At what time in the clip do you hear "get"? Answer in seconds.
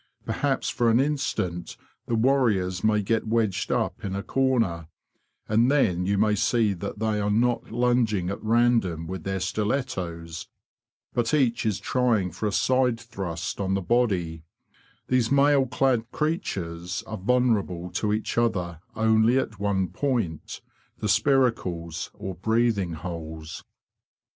3.03-3.27